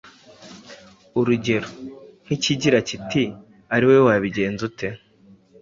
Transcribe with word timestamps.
urugero 1.19 1.69
nk’ikigira 2.23 2.79
kiti 2.87 3.23
ari 3.73 3.83
wowe 3.87 4.01
wabigenza 4.07 4.61
ute 4.69 4.87